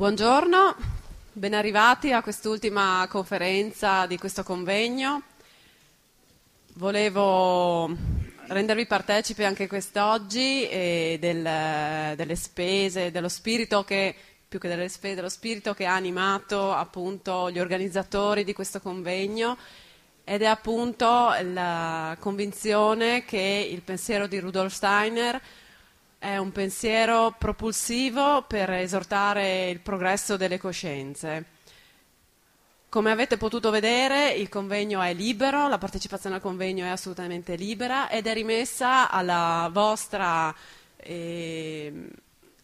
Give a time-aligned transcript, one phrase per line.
[0.00, 0.76] Buongiorno,
[1.30, 5.24] ben arrivati a quest'ultima conferenza di questo convegno.
[6.76, 7.94] Volevo
[8.46, 14.14] rendervi partecipi anche quest'oggi eh, del, delle spese, dello spirito che,
[14.48, 19.58] più che delle spese, dello spirito che ha animato appunto gli organizzatori di questo convegno
[20.24, 25.38] ed è appunto la convinzione che il pensiero di Rudolf Steiner
[26.20, 31.44] è un pensiero propulsivo per esortare il progresso delle coscienze.
[32.90, 38.10] Come avete potuto vedere, il convegno è libero, la partecipazione al convegno è assolutamente libera
[38.10, 40.54] ed è rimessa alla vostra
[40.98, 42.10] eh,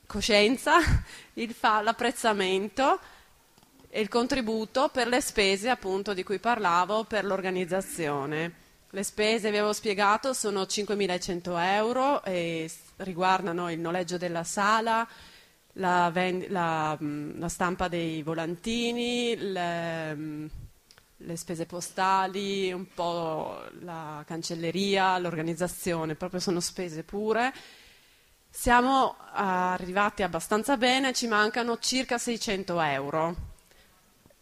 [0.06, 0.74] coscienza
[1.48, 3.00] fa, l'apprezzamento
[3.88, 8.65] e il contributo per le spese appunto di cui parlavo per l'organizzazione.
[8.96, 15.06] Le spese, vi avevo spiegato, sono 5.100 euro e riguardano il noleggio della sala,
[15.72, 16.10] la,
[16.48, 20.46] la, mm, la stampa dei volantini, le, mm,
[21.18, 27.52] le, spese postali, un po' la cancelleria, l'organizzazione, proprio sono spese pure.
[28.48, 33.36] Siamo arrivati abbastanza bene, ci mancano circa 600 euro.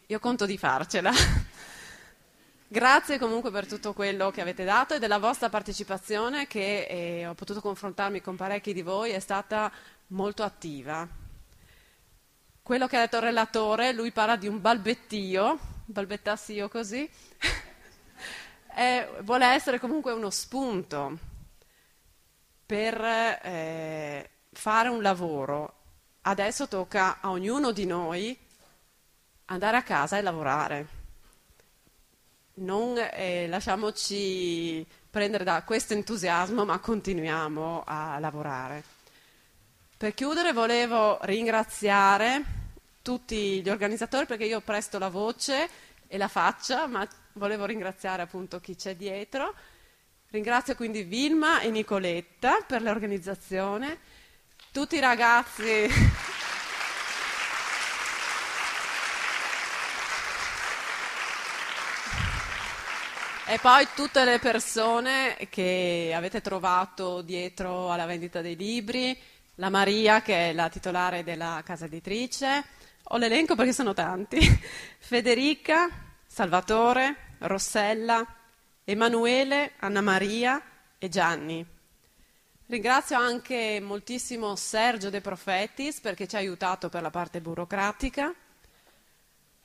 [0.06, 1.10] Io conto di farcela.
[2.74, 7.34] Grazie comunque per tutto quello che avete dato e della vostra partecipazione che eh, ho
[7.34, 9.70] potuto confrontarmi con parecchi di voi, è stata
[10.08, 11.06] molto attiva.
[12.60, 17.08] Quello che ha detto il relatore, lui parla di un balbettio, balbettassi io così,
[18.74, 21.16] e vuole essere comunque uno spunto
[22.66, 25.74] per eh, fare un lavoro.
[26.22, 28.36] Adesso tocca a ognuno di noi
[29.44, 31.02] andare a casa e lavorare
[32.54, 38.82] non eh, lasciamoci prendere da questo entusiasmo, ma continuiamo a lavorare.
[39.96, 42.42] Per chiudere volevo ringraziare
[43.00, 45.68] tutti gli organizzatori perché io presto la voce
[46.06, 49.54] e la faccia, ma volevo ringraziare appunto chi c'è dietro.
[50.30, 53.98] Ringrazio quindi Vilma e Nicoletta per l'organizzazione,
[54.72, 55.86] tutti i ragazzi
[63.54, 69.16] E poi tutte le persone che avete trovato dietro alla vendita dei libri,
[69.54, 72.64] la Maria che è la titolare della casa editrice,
[73.00, 74.40] ho l'elenco perché sono tanti,
[74.98, 75.88] Federica,
[76.26, 78.26] Salvatore, Rossella,
[78.82, 80.60] Emanuele, Anna Maria
[80.98, 81.64] e Gianni.
[82.66, 88.34] Ringrazio anche moltissimo Sergio De Profetis perché ci ha aiutato per la parte burocratica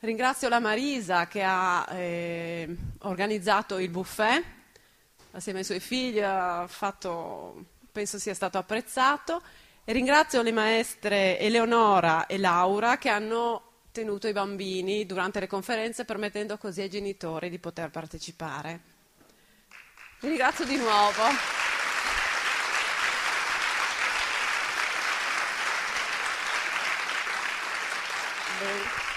[0.02, 4.42] Ringrazio la Marisa che ha eh, organizzato il buffet
[5.32, 9.42] assieme ai suoi figli, fatto, penso sia stato apprezzato.
[9.84, 16.06] E ringrazio le maestre Eleonora e Laura che hanno tenuto i bambini durante le conferenze
[16.06, 18.80] permettendo così ai genitori di poter partecipare.
[20.22, 21.24] Vi ringrazio di nuovo.
[28.60, 29.09] Bene.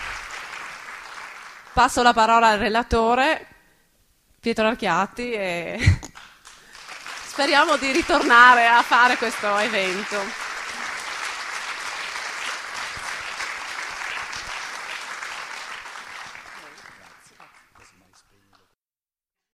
[1.73, 3.47] Passo la parola al relatore
[4.39, 5.79] Pietro Archiati e
[7.25, 10.42] speriamo di ritornare a fare questo evento.